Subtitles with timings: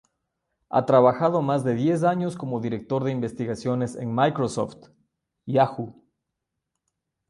[0.71, 4.89] Ha trabajado más de diez años como director de investigaciones en Microsoft,
[5.45, 6.01] Yahoo!